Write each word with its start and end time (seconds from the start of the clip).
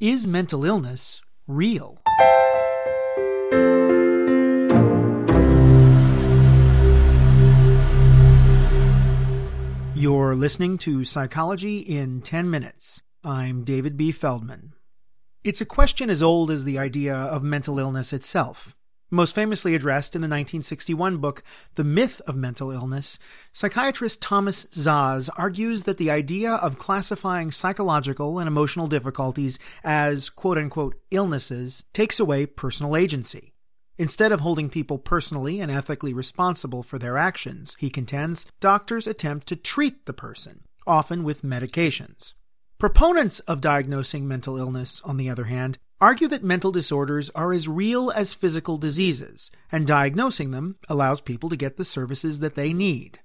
Is 0.00 0.26
mental 0.26 0.64
illness 0.64 1.20
real? 1.46 1.98
You're 9.94 10.34
listening 10.34 10.78
to 10.78 11.04
Psychology 11.04 11.80
in 11.80 12.22
10 12.22 12.50
Minutes. 12.50 13.02
I'm 13.22 13.62
David 13.62 13.98
B. 13.98 14.10
Feldman. 14.10 14.72
It's 15.44 15.60
a 15.60 15.66
question 15.66 16.08
as 16.08 16.22
old 16.22 16.50
as 16.50 16.64
the 16.64 16.78
idea 16.78 17.14
of 17.14 17.42
mental 17.42 17.78
illness 17.78 18.14
itself. 18.14 18.74
Most 19.12 19.34
famously 19.34 19.74
addressed 19.74 20.14
in 20.14 20.20
the 20.20 20.26
1961 20.26 21.16
book, 21.16 21.42
The 21.74 21.82
Myth 21.82 22.20
of 22.28 22.36
Mental 22.36 22.70
Illness, 22.70 23.18
psychiatrist 23.52 24.22
Thomas 24.22 24.66
Szasz 24.66 25.28
argues 25.36 25.82
that 25.82 25.98
the 25.98 26.12
idea 26.12 26.52
of 26.52 26.78
classifying 26.78 27.50
psychological 27.50 28.38
and 28.38 28.46
emotional 28.46 28.86
difficulties 28.86 29.58
as 29.82 30.30
quote 30.30 30.58
unquote 30.58 30.94
illnesses 31.10 31.84
takes 31.92 32.20
away 32.20 32.46
personal 32.46 32.94
agency. 32.94 33.52
Instead 33.98 34.30
of 34.30 34.40
holding 34.40 34.70
people 34.70 34.96
personally 34.96 35.60
and 35.60 35.72
ethically 35.72 36.14
responsible 36.14 36.84
for 36.84 36.98
their 36.98 37.18
actions, 37.18 37.76
he 37.80 37.90
contends, 37.90 38.46
doctors 38.60 39.08
attempt 39.08 39.48
to 39.48 39.56
treat 39.56 40.06
the 40.06 40.12
person, 40.12 40.60
often 40.86 41.24
with 41.24 41.42
medications. 41.42 42.34
Proponents 42.78 43.40
of 43.40 43.60
diagnosing 43.60 44.26
mental 44.28 44.56
illness, 44.56 45.02
on 45.04 45.16
the 45.16 45.28
other 45.28 45.44
hand, 45.44 45.78
argue 46.00 46.28
that 46.28 46.42
mental 46.42 46.72
disorders 46.72 47.30
are 47.30 47.52
as 47.52 47.68
real 47.68 48.10
as 48.10 48.34
physical 48.34 48.78
diseases, 48.78 49.50
and 49.70 49.86
diagnosing 49.86 50.50
them 50.50 50.76
allows 50.88 51.20
people 51.20 51.48
to 51.48 51.56
get 51.56 51.76
the 51.76 51.84
services 51.84 52.40
that 52.40 52.54
they 52.54 52.72
need. 52.72 53.20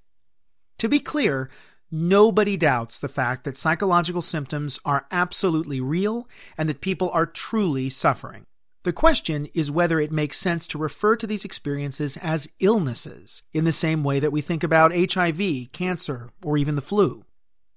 To 0.80 0.90
be 0.90 1.00
clear, 1.00 1.50
nobody 1.90 2.58
doubts 2.58 3.00
the 3.00 3.08
fact 3.08 3.44
that 3.46 3.58
psychological 3.58 4.22
symptoms 4.22 4.80
are 4.84 5.08
absolutely 5.12 5.80
real 5.80 6.28
and 6.58 6.68
that 6.68 6.82
people 6.82 7.10
are 7.12 7.26
truly 7.26 7.90
suffering. 7.90 8.46
The 8.84 8.94
question 8.94 9.48
is 9.56 9.72
whether 9.72 10.00
it 10.00 10.12
makes 10.12 10.38
sense 10.38 10.68
to 10.68 10.78
refer 10.78 11.16
to 11.16 11.26
these 11.26 11.46
experiences 11.46 12.18
as 12.18 12.52
illnesses, 12.60 13.42
in 13.52 13.64
the 13.64 13.72
same 13.72 14.04
way 14.04 14.20
that 14.20 14.32
we 14.32 14.42
think 14.42 14.64
about 14.64 14.94
HIV, 14.94 15.72
cancer, 15.72 16.30
or 16.44 16.58
even 16.58 16.76
the 16.76 16.82
flu. 16.82 17.24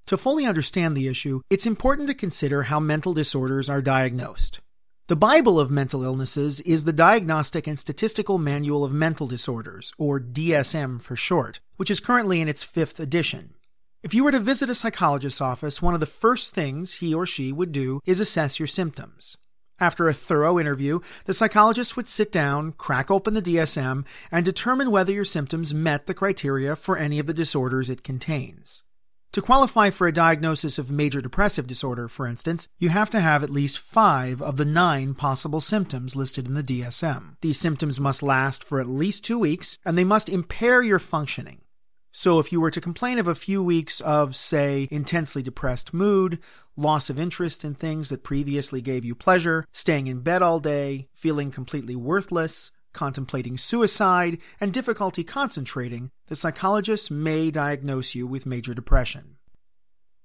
To 0.08 0.18
fully 0.18 0.44
understand 0.44 0.96
the 0.96 1.06
issue, 1.06 1.40
it's 1.48 1.66
important 1.66 2.08
to 2.08 2.14
consider 2.14 2.64
how 2.64 2.80
mental 2.80 3.14
disorders 3.14 3.70
are 3.70 3.80
diagnosed. 3.80 4.60
The 5.08 5.16
Bible 5.16 5.58
of 5.58 5.70
mental 5.70 6.04
illnesses 6.04 6.60
is 6.60 6.84
the 6.84 6.92
Diagnostic 6.92 7.66
and 7.66 7.78
Statistical 7.78 8.36
Manual 8.36 8.84
of 8.84 8.92
Mental 8.92 9.26
Disorders, 9.26 9.94
or 9.96 10.20
DSM 10.20 11.00
for 11.00 11.16
short, 11.16 11.60
which 11.78 11.90
is 11.90 11.98
currently 11.98 12.42
in 12.42 12.48
its 12.48 12.62
fifth 12.62 13.00
edition. 13.00 13.54
If 14.02 14.12
you 14.12 14.22
were 14.22 14.32
to 14.32 14.38
visit 14.38 14.68
a 14.68 14.74
psychologist's 14.74 15.40
office, 15.40 15.80
one 15.80 15.94
of 15.94 16.00
the 16.00 16.04
first 16.04 16.54
things 16.54 16.96
he 16.96 17.14
or 17.14 17.24
she 17.24 17.54
would 17.54 17.72
do 17.72 18.02
is 18.04 18.20
assess 18.20 18.60
your 18.60 18.66
symptoms. 18.66 19.38
After 19.80 20.08
a 20.08 20.12
thorough 20.12 20.58
interview, 20.58 21.00
the 21.24 21.32
psychologist 21.32 21.96
would 21.96 22.10
sit 22.10 22.30
down, 22.30 22.72
crack 22.72 23.10
open 23.10 23.32
the 23.32 23.40
DSM, 23.40 24.04
and 24.30 24.44
determine 24.44 24.90
whether 24.90 25.10
your 25.10 25.24
symptoms 25.24 25.72
met 25.72 26.04
the 26.04 26.12
criteria 26.12 26.76
for 26.76 26.98
any 26.98 27.18
of 27.18 27.24
the 27.24 27.32
disorders 27.32 27.88
it 27.88 28.04
contains. 28.04 28.84
To 29.38 29.42
qualify 29.42 29.90
for 29.90 30.08
a 30.08 30.12
diagnosis 30.12 30.80
of 30.80 30.90
major 30.90 31.20
depressive 31.20 31.68
disorder, 31.68 32.08
for 32.08 32.26
instance, 32.26 32.66
you 32.76 32.88
have 32.88 33.08
to 33.10 33.20
have 33.20 33.44
at 33.44 33.50
least 33.50 33.78
five 33.78 34.42
of 34.42 34.56
the 34.56 34.64
nine 34.64 35.14
possible 35.14 35.60
symptoms 35.60 36.16
listed 36.16 36.48
in 36.48 36.54
the 36.54 36.62
DSM. 36.64 37.36
These 37.40 37.60
symptoms 37.60 38.00
must 38.00 38.20
last 38.20 38.64
for 38.64 38.80
at 38.80 38.88
least 38.88 39.24
two 39.24 39.38
weeks, 39.38 39.78
and 39.84 39.96
they 39.96 40.02
must 40.02 40.28
impair 40.28 40.82
your 40.82 40.98
functioning. 40.98 41.60
So, 42.10 42.40
if 42.40 42.50
you 42.50 42.60
were 42.60 42.72
to 42.72 42.80
complain 42.80 43.20
of 43.20 43.28
a 43.28 43.36
few 43.36 43.62
weeks 43.62 44.00
of, 44.00 44.34
say, 44.34 44.88
intensely 44.90 45.44
depressed 45.44 45.94
mood, 45.94 46.40
loss 46.76 47.08
of 47.08 47.20
interest 47.20 47.64
in 47.64 47.74
things 47.74 48.08
that 48.08 48.24
previously 48.24 48.80
gave 48.80 49.04
you 49.04 49.14
pleasure, 49.14 49.66
staying 49.70 50.08
in 50.08 50.22
bed 50.22 50.42
all 50.42 50.58
day, 50.58 51.06
feeling 51.14 51.52
completely 51.52 51.94
worthless, 51.94 52.72
contemplating 52.92 53.56
suicide, 53.56 54.38
and 54.60 54.72
difficulty 54.72 55.24
concentrating, 55.24 56.10
the 56.26 56.36
psychologist 56.36 57.10
may 57.10 57.50
diagnose 57.50 58.14
you 58.14 58.26
with 58.26 58.46
major 58.46 58.74
depression. 58.74 59.36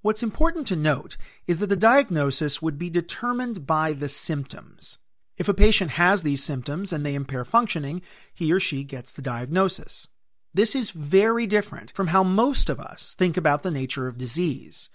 What's 0.02 0.24
important 0.24 0.68
to 0.68 0.76
note 0.76 1.16
is 1.48 1.60
that 1.60 1.68
the 1.68 1.76
diagnosis 1.76 2.62
would 2.62 2.78
be 2.78 2.90
determined 2.90 3.66
by 3.66 3.94
the 3.94 4.10
symptoms. 4.10 5.00
If 5.38 5.48
a 5.48 5.54
patient 5.54 5.92
has 5.92 6.24
these 6.24 6.44
symptoms 6.44 6.92
and 6.92 7.06
they 7.06 7.16
impair 7.16 7.46
functioning, 7.46 8.02
he 8.34 8.52
or 8.52 8.60
she 8.60 8.84
gets 8.84 9.12
the 9.12 9.22
diagnosis. 9.22 10.08
This 10.54 10.76
is 10.76 10.92
very 10.92 11.48
different 11.48 11.92
from 11.92 12.08
how 12.08 12.24
most 12.24 12.70
of 12.70 12.80
us 12.80 13.16
think 13.16 13.38
about 13.38 13.64
the 13.64 13.72
nature 13.72 14.08
of 14.08 14.18
disease. 14.18 14.90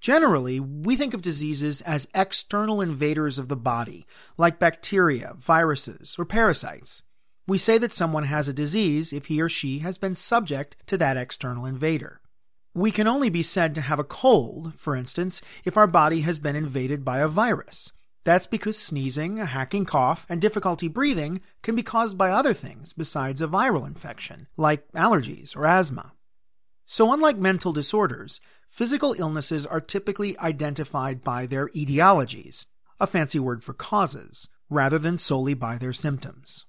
Generally, 0.00 0.58
we 0.58 0.96
think 0.96 1.12
of 1.12 1.22
diseases 1.22 1.80
as 1.82 2.08
external 2.14 2.80
invaders 2.80 3.38
of 3.38 3.48
the 3.48 3.56
body, 3.56 4.06
like 4.38 4.58
bacteria, 4.58 5.34
viruses, 5.36 6.16
or 6.18 6.24
parasites. 6.24 7.02
We 7.46 7.58
say 7.58 7.76
that 7.78 7.92
someone 7.92 8.24
has 8.24 8.46
a 8.46 8.52
disease 8.52 9.12
if 9.12 9.26
he 9.26 9.40
or 9.40 9.48
she 9.48 9.80
has 9.80 9.98
been 9.98 10.14
subject 10.14 10.76
to 10.86 10.96
that 10.98 11.16
external 11.16 11.66
invader. 11.66 12.20
We 12.74 12.90
can 12.90 13.06
only 13.06 13.30
be 13.30 13.42
said 13.42 13.74
to 13.74 13.80
have 13.80 13.98
a 13.98 14.04
cold, 14.04 14.74
for 14.76 14.94
instance, 14.94 15.42
if 15.64 15.76
our 15.76 15.88
body 15.88 16.20
has 16.20 16.38
been 16.38 16.56
invaded 16.56 17.04
by 17.04 17.18
a 17.18 17.28
virus. 17.28 17.92
That's 18.24 18.46
because 18.46 18.78
sneezing, 18.78 19.40
a 19.40 19.46
hacking 19.46 19.84
cough, 19.84 20.24
and 20.28 20.40
difficulty 20.40 20.86
breathing 20.86 21.40
can 21.62 21.74
be 21.74 21.82
caused 21.82 22.16
by 22.16 22.30
other 22.30 22.54
things 22.54 22.92
besides 22.92 23.42
a 23.42 23.48
viral 23.48 23.86
infection, 23.86 24.46
like 24.56 24.90
allergies 24.92 25.56
or 25.56 25.66
asthma. 25.66 26.12
So, 26.86 27.12
unlike 27.12 27.36
mental 27.36 27.72
disorders, 27.72 28.40
physical 28.68 29.14
illnesses 29.18 29.66
are 29.66 29.80
typically 29.80 30.38
identified 30.38 31.22
by 31.22 31.46
their 31.46 31.68
etiologies, 31.70 32.66
a 33.00 33.06
fancy 33.06 33.40
word 33.40 33.64
for 33.64 33.72
causes, 33.72 34.48
rather 34.70 34.98
than 34.98 35.18
solely 35.18 35.54
by 35.54 35.76
their 35.76 35.92
symptoms. 35.92 36.66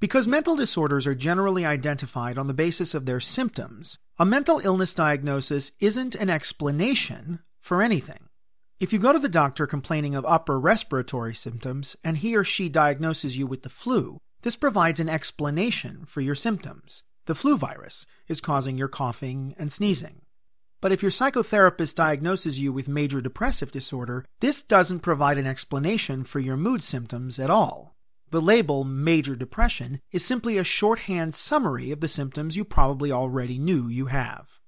Because 0.00 0.26
mental 0.26 0.56
disorders 0.56 1.06
are 1.06 1.14
generally 1.14 1.66
identified 1.66 2.38
on 2.38 2.46
the 2.46 2.54
basis 2.54 2.94
of 2.94 3.04
their 3.04 3.20
symptoms, 3.20 3.98
a 4.18 4.24
mental 4.24 4.58
illness 4.64 4.94
diagnosis 4.94 5.72
isn't 5.78 6.14
an 6.14 6.30
explanation 6.30 7.40
for 7.58 7.82
anything. 7.82 8.28
If 8.80 8.94
you 8.94 8.98
go 8.98 9.12
to 9.12 9.18
the 9.18 9.28
doctor 9.28 9.66
complaining 9.66 10.14
of 10.14 10.24
upper 10.24 10.58
respiratory 10.58 11.34
symptoms 11.34 11.96
and 12.02 12.16
he 12.16 12.34
or 12.34 12.44
she 12.44 12.70
diagnoses 12.70 13.36
you 13.36 13.46
with 13.46 13.62
the 13.62 13.68
flu, 13.68 14.16
this 14.40 14.56
provides 14.56 15.00
an 15.00 15.10
explanation 15.10 16.06
for 16.06 16.22
your 16.22 16.34
symptoms. 16.34 17.02
The 17.26 17.34
flu 17.34 17.58
virus 17.58 18.06
is 18.26 18.40
causing 18.40 18.78
your 18.78 18.88
coughing 18.88 19.54
and 19.58 19.70
sneezing. 19.70 20.22
But 20.80 20.92
if 20.92 21.02
your 21.02 21.10
psychotherapist 21.10 21.94
diagnoses 21.94 22.58
you 22.58 22.72
with 22.72 22.88
major 22.88 23.20
depressive 23.20 23.70
disorder, 23.70 24.24
this 24.40 24.62
doesn't 24.62 25.00
provide 25.00 25.36
an 25.36 25.46
explanation 25.46 26.24
for 26.24 26.38
your 26.38 26.56
mood 26.56 26.82
symptoms 26.82 27.38
at 27.38 27.50
all. 27.50 27.96
The 28.30 28.40
label 28.40 28.84
major 28.84 29.34
depression 29.34 30.00
is 30.12 30.24
simply 30.24 30.56
a 30.56 30.62
shorthand 30.62 31.34
summary 31.34 31.90
of 31.90 31.98
the 31.98 32.06
symptoms 32.06 32.56
you 32.56 32.64
probably 32.64 33.10
already 33.10 33.58
knew 33.58 33.88
you 33.88 34.06
have. 34.06 34.60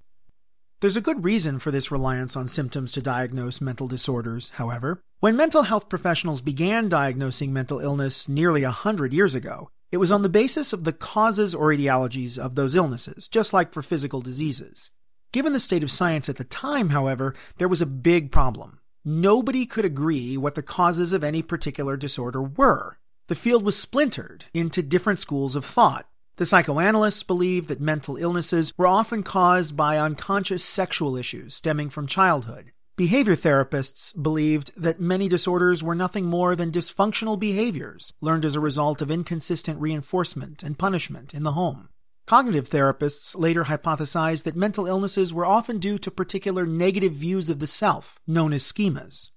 There's 0.80 0.96
a 0.96 1.00
good 1.00 1.22
reason 1.22 1.60
for 1.60 1.70
this 1.70 1.92
reliance 1.92 2.34
on 2.34 2.48
symptoms 2.48 2.90
to 2.90 3.00
diagnose 3.00 3.60
mental 3.60 3.86
disorders, 3.86 4.48
however. 4.56 5.04
When 5.20 5.36
mental 5.36 5.62
health 5.62 5.88
professionals 5.88 6.40
began 6.40 6.88
diagnosing 6.88 7.52
mental 7.52 7.78
illness 7.78 8.28
nearly 8.28 8.64
a 8.64 8.72
hundred 8.72 9.12
years 9.12 9.36
ago, 9.36 9.70
it 9.92 9.98
was 9.98 10.10
on 10.10 10.22
the 10.22 10.28
basis 10.28 10.72
of 10.72 10.82
the 10.82 10.92
causes 10.92 11.54
or 11.54 11.68
etiologies 11.68 12.36
of 12.36 12.56
those 12.56 12.74
illnesses, 12.74 13.28
just 13.28 13.52
like 13.52 13.72
for 13.72 13.80
physical 13.80 14.20
diseases. 14.20 14.90
Given 15.30 15.52
the 15.52 15.60
state 15.60 15.84
of 15.84 15.90
science 15.92 16.28
at 16.28 16.34
the 16.34 16.42
time, 16.42 16.88
however, 16.88 17.32
there 17.58 17.68
was 17.68 17.80
a 17.80 17.86
big 17.86 18.32
problem. 18.32 18.80
Nobody 19.04 19.66
could 19.66 19.84
agree 19.84 20.36
what 20.36 20.56
the 20.56 20.62
causes 20.64 21.12
of 21.12 21.22
any 21.22 21.42
particular 21.42 21.96
disorder 21.96 22.42
were. 22.42 22.98
The 23.28 23.34
field 23.34 23.64
was 23.64 23.78
splintered 23.78 24.46
into 24.52 24.82
different 24.82 25.18
schools 25.18 25.56
of 25.56 25.64
thought. 25.64 26.06
The 26.36 26.46
psychoanalysts 26.46 27.22
believed 27.22 27.68
that 27.68 27.80
mental 27.80 28.16
illnesses 28.16 28.72
were 28.76 28.86
often 28.86 29.22
caused 29.22 29.76
by 29.76 29.98
unconscious 29.98 30.64
sexual 30.64 31.16
issues 31.16 31.54
stemming 31.54 31.90
from 31.90 32.06
childhood. 32.06 32.72
Behavior 32.96 33.34
therapists 33.34 34.12
believed 34.20 34.70
that 34.76 35.00
many 35.00 35.28
disorders 35.28 35.82
were 35.82 35.94
nothing 35.94 36.26
more 36.26 36.54
than 36.54 36.70
dysfunctional 36.70 37.38
behaviors 37.38 38.12
learned 38.20 38.44
as 38.44 38.54
a 38.54 38.60
result 38.60 39.00
of 39.00 39.10
inconsistent 39.10 39.80
reinforcement 39.80 40.62
and 40.62 40.78
punishment 40.78 41.32
in 41.32 41.42
the 41.42 41.52
home. 41.52 41.88
Cognitive 42.26 42.68
therapists 42.68 43.38
later 43.38 43.64
hypothesized 43.64 44.44
that 44.44 44.56
mental 44.56 44.86
illnesses 44.86 45.32
were 45.32 45.46
often 45.46 45.78
due 45.78 45.98
to 45.98 46.10
particular 46.10 46.66
negative 46.66 47.12
views 47.12 47.50
of 47.50 47.58
the 47.58 47.66
self, 47.66 48.20
known 48.26 48.52
as 48.52 48.62
schemas. 48.62 49.30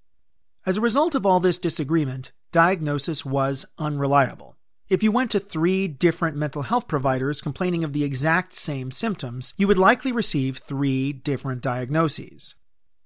As 0.66 0.78
a 0.78 0.82
result 0.82 1.16
of 1.16 1.26
all 1.26 1.40
this 1.40 1.60
disagreement, 1.60 2.32
diagnosis 2.56 3.26
was 3.26 3.66
unreliable. 3.78 4.56
If 4.88 5.04
you 5.04 5.12
went 5.12 5.30
to 5.32 5.42
three 5.42 5.90
different 5.90 6.38
mental 6.38 6.62
health 6.62 6.88
providers 6.88 7.42
complaining 7.42 7.84
of 7.84 7.92
the 7.92 8.06
exact 8.06 8.54
same 8.54 8.92
symptoms, 8.92 9.54
you 9.58 9.68
would 9.68 9.78
likely 9.78 10.14
receive 10.14 10.60
three 10.60 11.12
different 11.12 11.62
diagnoses. 11.62 12.56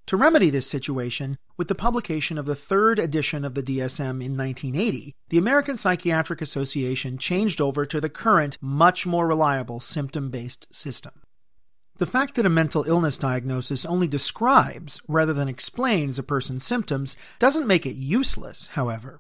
To 0.05 0.17
remedy 0.17 0.51
this 0.51 0.69
situation, 0.69 1.39
with 1.57 1.67
the 1.67 1.73
publication 1.73 2.37
of 2.37 2.45
the 2.45 2.53
third 2.53 2.99
edition 2.99 3.43
of 3.43 3.55
the 3.55 3.63
DSM 3.63 4.23
in 4.23 4.37
1980, 4.37 5.15
the 5.29 5.39
American 5.39 5.77
Psychiatric 5.77 6.43
Association 6.43 7.17
changed 7.17 7.59
over 7.59 7.87
to 7.87 7.99
the 7.99 8.07
current, 8.07 8.55
much 8.61 9.07
more 9.07 9.27
reliable 9.27 9.79
symptom 9.79 10.29
based 10.29 10.67
system. 10.71 11.23
The 11.97 12.05
fact 12.05 12.35
that 12.35 12.45
a 12.45 12.49
mental 12.49 12.83
illness 12.83 13.17
diagnosis 13.17 13.83
only 13.83 14.05
describes 14.05 15.01
rather 15.07 15.33
than 15.33 15.47
explains 15.47 16.19
a 16.19 16.23
person's 16.23 16.63
symptoms 16.63 17.17
doesn't 17.39 17.65
make 17.65 17.87
it 17.87 17.95
useless, 17.95 18.67
however. 18.73 19.19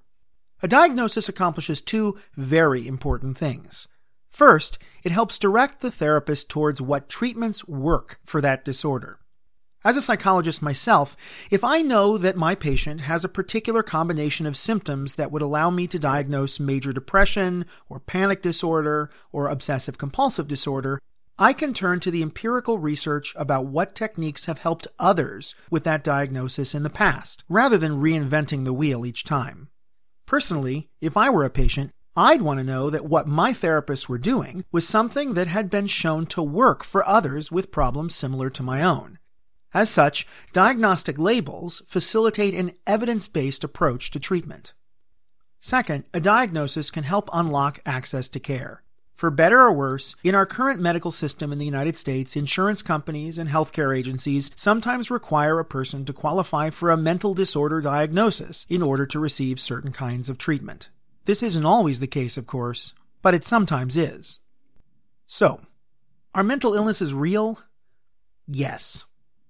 A 0.61 0.67
diagnosis 0.67 1.29
accomplishes 1.29 1.79
two 1.79 2.17
very 2.35 2.85
important 2.85 3.37
things. 3.37 3.87
First, 4.27 4.77
it 5.03 5.11
helps 5.11 5.39
direct 5.39 5.79
the 5.79 5.89
therapist 5.89 6.49
towards 6.49 6.81
what 6.81 7.07
treatments 7.07 7.67
work 7.67 8.19
for 8.25 8.41
that 8.41 8.65
disorder. 8.65 9.19
As 9.85 9.95
a 9.95 10.01
psychologist 10.01 10.61
myself, 10.61 11.15
if 11.49 11.63
I 11.63 11.81
know 11.81 12.17
that 12.17 12.35
my 12.35 12.53
patient 12.53 13.01
has 13.01 13.23
a 13.23 13.29
particular 13.29 13.81
combination 13.81 14.45
of 14.45 14.57
symptoms 14.57 15.15
that 15.15 15.31
would 15.31 15.41
allow 15.41 15.69
me 15.69 15.87
to 15.87 15.97
diagnose 15.97 16.59
major 16.59 16.91
depression, 16.91 17.65
or 17.87 18.01
panic 18.01 18.41
disorder, 18.41 19.09
or 19.31 19.47
obsessive 19.47 19.97
compulsive 19.97 20.49
disorder, 20.49 20.99
I 21.37 21.53
can 21.53 21.73
turn 21.73 22.01
to 22.01 22.11
the 22.11 22.21
empirical 22.21 22.77
research 22.77 23.33
about 23.37 23.67
what 23.67 23.95
techniques 23.95 24.45
have 24.45 24.57
helped 24.57 24.87
others 24.99 25.55
with 25.71 25.85
that 25.85 26.03
diagnosis 26.03 26.75
in 26.75 26.83
the 26.83 26.89
past, 26.89 27.45
rather 27.47 27.77
than 27.77 28.01
reinventing 28.01 28.65
the 28.65 28.73
wheel 28.73 29.05
each 29.05 29.23
time. 29.23 29.69
Personally, 30.29 30.89
if 31.01 31.17
I 31.17 31.31
were 31.31 31.43
a 31.43 31.49
patient, 31.49 31.89
I'd 32.15 32.43
want 32.43 32.59
to 32.59 32.63
know 32.63 32.91
that 32.91 33.05
what 33.05 33.27
my 33.27 33.51
therapists 33.51 34.07
were 34.07 34.19
doing 34.19 34.63
was 34.71 34.87
something 34.87 35.33
that 35.33 35.47
had 35.47 35.71
been 35.71 35.87
shown 35.87 36.27
to 36.27 36.43
work 36.43 36.83
for 36.83 37.03
others 37.07 37.51
with 37.51 37.71
problems 37.71 38.13
similar 38.13 38.51
to 38.51 38.61
my 38.61 38.83
own. 38.83 39.17
As 39.73 39.89
such, 39.89 40.27
diagnostic 40.53 41.17
labels 41.17 41.81
facilitate 41.87 42.53
an 42.53 42.73
evidence 42.85 43.27
based 43.27 43.63
approach 43.63 44.11
to 44.11 44.19
treatment. 44.19 44.75
Second, 45.59 46.03
a 46.13 46.19
diagnosis 46.19 46.91
can 46.91 47.05
help 47.05 47.27
unlock 47.33 47.79
access 47.83 48.29
to 48.29 48.39
care. 48.39 48.83
For 49.19 49.29
better 49.29 49.59
or 49.59 49.73
worse, 49.73 50.15
in 50.23 50.33
our 50.33 50.45
current 50.45 50.79
medical 50.79 51.11
system 51.11 51.51
in 51.51 51.59
the 51.59 51.65
United 51.65 51.97
States, 51.97 52.37
insurance 52.37 52.81
companies 52.81 53.37
and 53.37 53.49
healthcare 53.49 53.93
agencies 53.93 54.49
sometimes 54.55 55.11
require 55.11 55.59
a 55.59 55.65
person 55.65 56.05
to 56.05 56.13
qualify 56.13 56.69
for 56.69 56.89
a 56.89 56.95
mental 56.95 57.33
disorder 57.33 57.81
diagnosis 57.81 58.65
in 58.69 58.81
order 58.81 59.05
to 59.07 59.19
receive 59.19 59.59
certain 59.59 59.91
kinds 59.91 60.29
of 60.29 60.37
treatment. 60.37 60.87
This 61.25 61.43
isn't 61.43 61.65
always 61.65 61.99
the 61.99 62.07
case, 62.07 62.37
of 62.37 62.47
course, 62.47 62.93
but 63.21 63.33
it 63.33 63.43
sometimes 63.43 63.97
is. 63.97 64.39
So, 65.25 65.59
are 66.33 66.41
mental 66.41 66.73
illnesses 66.73 67.13
real? 67.13 67.59
Yes. 68.47 69.03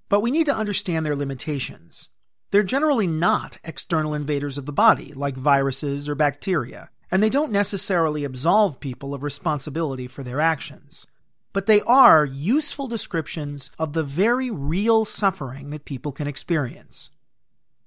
But 0.09 0.21
we 0.21 0.31
need 0.31 0.47
to 0.47 0.57
understand 0.57 1.05
their 1.05 1.15
limitations. 1.15 2.09
They're 2.49 2.63
generally 2.63 3.05
not 3.05 3.59
external 3.63 4.15
invaders 4.15 4.57
of 4.57 4.65
the 4.65 4.73
body, 4.73 5.13
like 5.13 5.35
viruses 5.37 6.09
or 6.09 6.15
bacteria 6.15 6.89
and 7.11 7.21
they 7.21 7.29
don't 7.29 7.51
necessarily 7.51 8.23
absolve 8.23 8.79
people 8.79 9.13
of 9.13 9.23
responsibility 9.23 10.07
for 10.07 10.23
their 10.23 10.39
actions. 10.39 11.05
But 11.51 11.65
they 11.65 11.81
are 11.81 12.25
useful 12.25 12.87
descriptions 12.87 13.71
of 13.79 13.93
the 13.93 14.03
very 14.03 14.51
real 14.51 15.05
suffering 15.05 15.71
that 15.71 15.85
people 15.85 16.11
can 16.11 16.27
experience. 16.27 17.09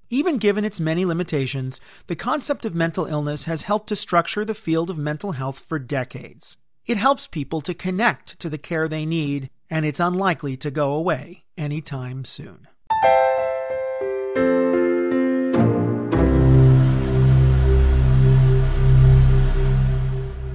Even 0.08 0.36
given 0.36 0.64
its 0.64 0.80
many 0.80 1.04
limitations, 1.04 1.80
the 2.06 2.16
concept 2.16 2.64
of 2.64 2.74
mental 2.74 3.06
illness 3.06 3.44
has 3.44 3.62
helped 3.62 3.88
to 3.88 3.96
structure 3.96 4.44
the 4.44 4.52
field 4.52 4.90
of 4.90 4.98
mental 4.98 5.32
health 5.32 5.58
for 5.58 5.78
decades. 5.78 6.56
It 6.84 6.96
helps 6.96 7.26
people 7.26 7.60
to 7.62 7.74
connect 7.74 8.40
to 8.40 8.50
the 8.50 8.58
care 8.58 8.88
they 8.88 9.06
need, 9.06 9.48
and 9.70 9.86
it's 9.86 10.00
unlikely 10.00 10.56
to 10.58 10.70
go 10.70 10.94
away 10.94 11.44
anytime 11.56 12.24
soon. 12.24 12.66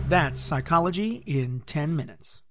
That's 0.09 0.39
Psychology 0.39 1.21
in 1.25 1.63
10 1.65 1.93
Minutes. 1.93 2.41